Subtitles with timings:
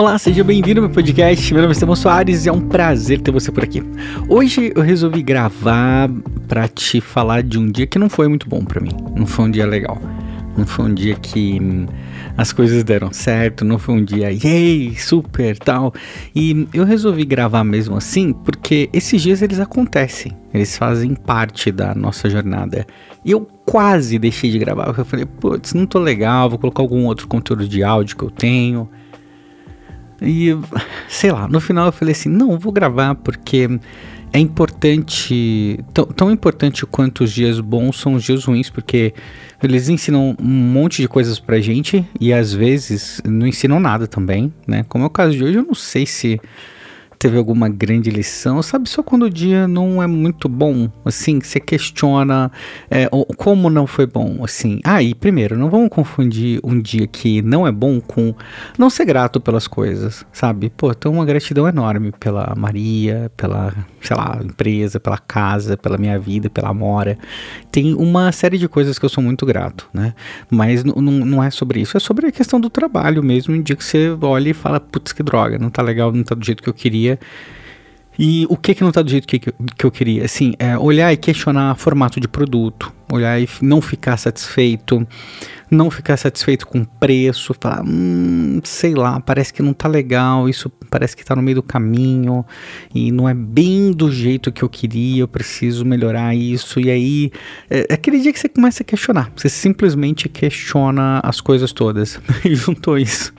[0.00, 1.52] Olá, seja bem-vindo ao meu podcast.
[1.52, 3.82] Meu nome é Samuel Soares e é um prazer ter você por aqui.
[4.30, 6.08] Hoje eu resolvi gravar
[6.48, 8.92] para te falar de um dia que não foi muito bom para mim.
[9.14, 10.00] Não foi um dia legal.
[10.56, 11.86] Não foi um dia que hum,
[12.34, 15.92] as coisas deram certo, não foi um dia yay, super, tal.
[16.34, 20.32] E eu resolvi gravar mesmo assim porque esses dias eles acontecem.
[20.54, 22.86] Eles fazem parte da nossa jornada.
[23.22, 26.82] E eu quase deixei de gravar, porque eu falei, putz, não tô legal, vou colocar
[26.82, 28.88] algum outro conteúdo de áudio que eu tenho.
[30.22, 30.56] E
[31.08, 33.68] sei lá, no final eu falei assim: não, vou gravar porque
[34.32, 39.12] é importante, tão, tão, importante quanto os dias bons são os dias ruins, porque
[39.62, 44.52] eles ensinam um monte de coisas pra gente e às vezes não ensinam nada também,
[44.66, 44.84] né?
[44.88, 46.40] Como é o caso de hoje, eu não sei se
[47.20, 48.88] teve alguma grande lição, sabe?
[48.88, 52.50] Só quando o dia não é muito bom, assim, você questiona
[52.90, 54.80] é, como não foi bom, assim.
[54.82, 58.34] Ah, e primeiro, não vamos confundir um dia que não é bom com
[58.78, 60.72] não ser grato pelas coisas, sabe?
[60.74, 66.18] Pô, tenho uma gratidão enorme pela Maria, pela, sei lá, empresa, pela casa, pela minha
[66.18, 67.18] vida, pela Mora.
[67.70, 70.14] Tem uma série de coisas que eu sou muito grato, né?
[70.50, 73.84] Mas não é sobre isso, é sobre a questão do trabalho mesmo, um dia que
[73.84, 76.68] você olha e fala, putz, que droga, não tá legal, não tá do jeito que
[76.70, 77.18] eu queria queria.
[78.18, 80.26] E o que que não está do jeito que, que eu queria?
[80.26, 85.08] Assim, é olhar e questionar formato de produto, olhar e não ficar satisfeito,
[85.70, 90.70] não ficar satisfeito com preço, falar, hum, sei lá, parece que não tá legal, isso
[90.90, 92.44] parece que tá no meio do caminho
[92.94, 96.78] e não é bem do jeito que eu queria, eu preciso melhorar isso.
[96.78, 97.32] E aí,
[97.70, 102.20] é, é aquele dia que você começa a questionar, você simplesmente questiona as coisas todas
[102.44, 103.32] e juntou isso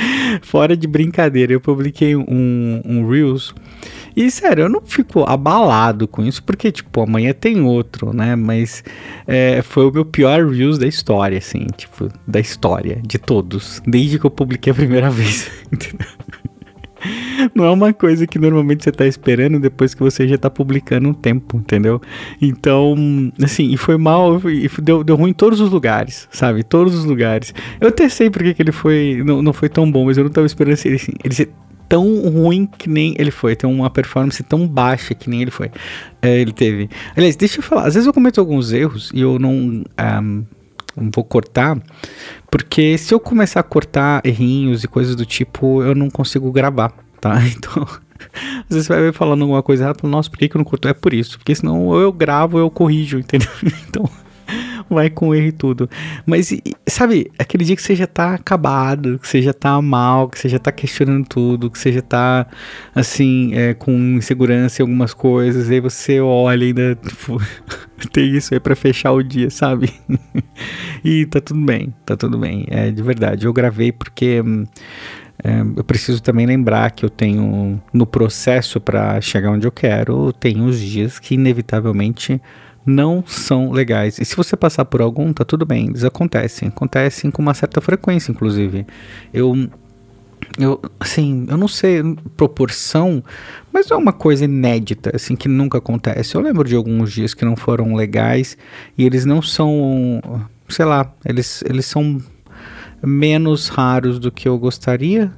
[0.42, 3.54] Fora de brincadeira, eu publiquei um, um Reels.
[4.16, 8.34] E sério, eu não fico abalado com isso, porque, tipo, amanhã tem outro, né?
[8.34, 8.82] Mas
[9.26, 14.18] é, foi o meu pior Reels da história, assim, tipo, da história, de todos, desde
[14.18, 16.06] que eu publiquei a primeira vez, entendeu?
[17.54, 21.08] Não é uma coisa que normalmente você tá esperando depois que você já tá publicando
[21.08, 22.00] um tempo, entendeu?
[22.40, 22.94] Então,
[23.42, 26.62] assim, e foi mal, e deu, deu ruim em todos os lugares, sabe?
[26.62, 27.54] Todos os lugares.
[27.80, 30.30] Eu até sei porque que ele foi, não, não foi tão bom, mas eu não
[30.30, 31.50] tava esperando assim, assim, ele ser
[31.88, 35.70] tão ruim que nem ele foi, ter uma performance tão baixa que nem ele foi.
[36.22, 36.88] É, ele teve.
[37.16, 39.52] Aliás, deixa eu falar, às vezes eu cometo alguns erros e eu não.
[39.52, 40.44] Um,
[41.14, 41.78] vou cortar,
[42.50, 46.92] porque se eu começar a cortar errinhos e coisas do tipo, eu não consigo gravar,
[47.20, 47.36] tá?
[47.46, 50.58] Então, às vezes você vai ver falando alguma coisa errada, nossa, por que, que eu
[50.58, 50.88] não corto?
[50.88, 53.48] É por isso, porque senão eu gravo eu corrijo, entendeu?
[53.88, 54.08] Então,
[54.90, 55.88] vai com erro e tudo.
[56.26, 56.52] Mas,
[56.86, 60.48] sabe, aquele dia que você já tá acabado, que você já tá mal, que você
[60.48, 62.46] já tá questionando tudo, que você já tá,
[62.94, 67.40] assim, é, com insegurança em algumas coisas, aí você olha ainda, tipo,
[68.12, 69.92] tem isso aí pra fechar o dia, sabe?
[71.04, 72.66] e tá tudo bem, tá tudo bem.
[72.68, 73.46] É de verdade.
[73.46, 74.42] Eu gravei porque.
[75.42, 80.34] É, eu preciso também lembrar que eu tenho no processo para chegar onde eu quero,
[80.34, 82.38] tem os dias que inevitavelmente
[82.84, 84.18] não são legais.
[84.18, 87.80] E se você passar por algum, tá tudo bem, eles acontecem, acontecem com uma certa
[87.80, 88.86] frequência, inclusive.
[89.32, 89.68] Eu
[90.58, 92.02] eu, assim, eu não sei
[92.36, 93.22] proporção,
[93.72, 96.34] mas é uma coisa inédita, assim, que nunca acontece.
[96.34, 98.56] Eu lembro de alguns dias que não foram legais
[98.96, 100.20] e eles não são,
[100.68, 102.20] sei lá, eles, eles são
[103.02, 105.32] menos raros do que eu gostaria.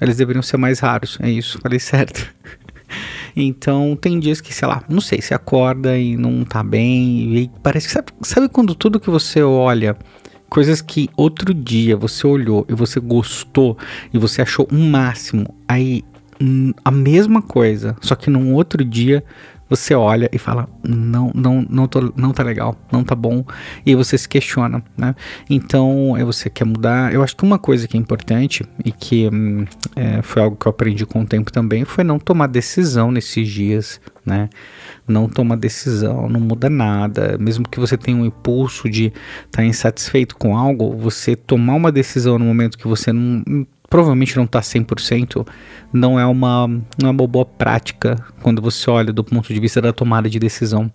[0.00, 2.32] Eles deveriam ser mais raros, é isso, falei certo.
[3.42, 7.50] Então tem dias que, sei lá, não sei, você acorda e não tá bem, e
[7.62, 9.96] parece que sabe, sabe quando tudo que você olha,
[10.48, 13.76] coisas que outro dia você olhou e você gostou
[14.12, 16.02] e você achou um máximo, aí
[16.84, 19.24] a mesma coisa, só que num outro dia
[19.68, 23.44] você olha e fala, não, não, não, tô, não tá legal, não tá bom,
[23.84, 25.14] e você se questiona, né?
[25.48, 27.12] Então, você quer mudar.
[27.12, 29.64] Eu acho que uma coisa que é importante e que hum,
[29.96, 33.48] é, foi algo que eu aprendi com o tempo também foi não tomar decisão nesses
[33.48, 34.48] dias, né?
[35.06, 37.36] Não tomar decisão, não muda nada.
[37.38, 41.90] Mesmo que você tenha um impulso de estar tá insatisfeito com algo, você tomar uma
[41.90, 45.46] decisão no momento que você não provavelmente não está 100%,
[45.92, 49.80] não é uma não é uma boa prática quando você olha do ponto de vista
[49.80, 50.90] da tomada de decisão.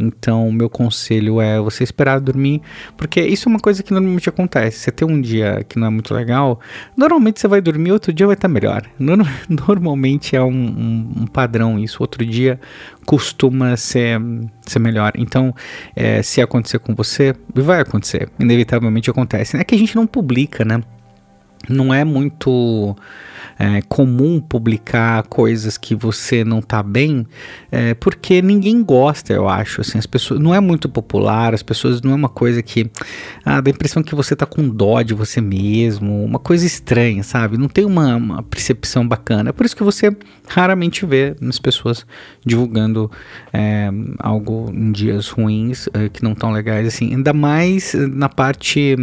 [0.00, 2.60] Então, meu conselho é você esperar dormir,
[2.96, 4.80] porque isso é uma coisa que normalmente acontece.
[4.80, 6.58] Você tem um dia que não é muito legal,
[6.96, 8.82] normalmente você vai dormir, outro dia vai estar melhor.
[9.48, 12.60] Normalmente é um, um, um, padrão isso, outro dia
[13.06, 14.20] costuma ser,
[14.66, 15.12] ser melhor.
[15.16, 15.54] Então,
[15.94, 19.56] é, se acontecer com você, vai acontecer, inevitavelmente acontece.
[19.56, 20.82] É que a gente não publica, né?
[21.68, 22.96] Não é muito
[23.58, 27.26] é, comum publicar coisas que você não tá bem,
[27.70, 29.80] é, porque ninguém gosta, eu acho.
[29.80, 32.90] Assim, as pessoas não é muito popular, as pessoas não é uma coisa que
[33.44, 37.22] ah, dá a impressão que você tá com dó de você mesmo, uma coisa estranha,
[37.22, 37.56] sabe?
[37.56, 39.50] Não tem uma, uma percepção bacana.
[39.50, 40.14] É por isso que você
[40.46, 42.06] raramente vê as pessoas
[42.44, 43.10] divulgando
[43.52, 48.96] é, algo em dias ruins é, que não tão legais assim, ainda mais na parte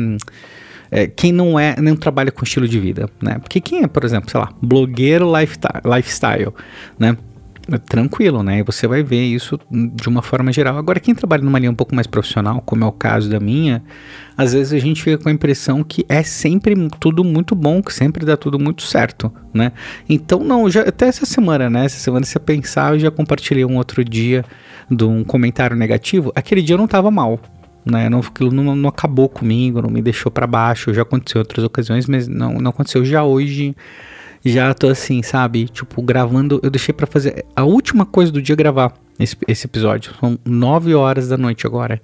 [0.92, 3.40] é, quem não é, não trabalha com estilo de vida, né?
[3.40, 5.32] Porque quem é, por exemplo, sei lá, blogueiro
[5.86, 6.54] lifestyle,
[7.00, 7.18] né?
[7.72, 8.62] É tranquilo, né?
[8.64, 10.78] Você vai ver isso de uma forma geral.
[10.78, 13.82] Agora, quem trabalha numa linha um pouco mais profissional, como é o caso da minha,
[14.36, 17.94] às vezes a gente fica com a impressão que é sempre tudo muito bom, que
[17.94, 19.72] sempre dá tudo muito certo, né?
[20.10, 21.86] Então, não, já, até essa semana, né?
[21.86, 24.44] Essa semana, se eu pensar, eu já compartilhei um outro dia
[24.90, 26.34] de um comentário negativo.
[26.36, 27.40] Aquele dia eu não tava mal,
[27.86, 28.10] né?
[28.10, 30.94] Não, não, não acabou comigo, não me deixou para baixo.
[30.94, 33.04] Já aconteceu em outras ocasiões, mas não, não aconteceu.
[33.04, 33.76] Já hoje,
[34.44, 35.68] já tô assim, sabe?
[35.68, 36.60] Tipo, gravando.
[36.64, 40.14] Eu deixei para fazer a última coisa do dia gravar esse, esse episódio.
[40.20, 42.02] São 9 horas da noite agora.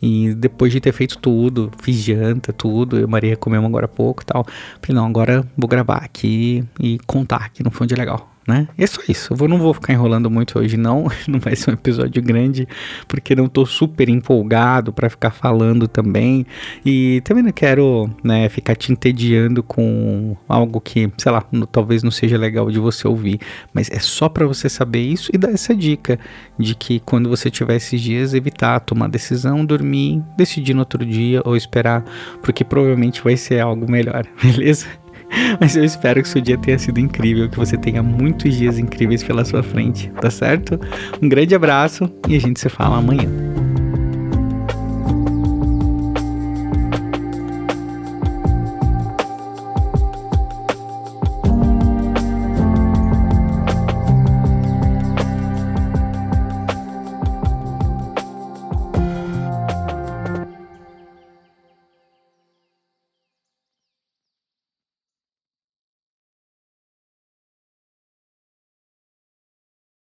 [0.00, 3.88] E depois de ter feito tudo, fiz janta, tudo, eu e Maria comemos agora há
[3.88, 4.46] pouco e tal.
[4.82, 8.68] Falei, não, agora vou gravar aqui e contar aqui no fundo de legal né?
[8.78, 9.32] E é só isso.
[9.32, 11.06] Eu vou, não vou ficar enrolando muito hoje, não.
[11.26, 12.68] Não vai ser um episódio grande,
[13.08, 16.46] porque não tô super empolgado para ficar falando também.
[16.84, 22.10] E também não quero, né, ficar te entediando com algo que, sei lá, talvez não
[22.10, 23.40] seja legal de você ouvir.
[23.74, 26.18] Mas é só para você saber isso e dar essa dica
[26.58, 31.42] de que quando você tiver esses dias, evitar tomar decisão, dormir, decidir no outro dia
[31.44, 32.04] ou esperar,
[32.42, 34.86] porque provavelmente vai ser algo melhor, beleza?
[35.60, 39.22] Mas eu espero que seu dia tenha sido incrível, que você tenha muitos dias incríveis
[39.22, 40.78] pela sua frente, tá certo?
[41.20, 43.45] Um grande abraço e a gente se fala amanhã.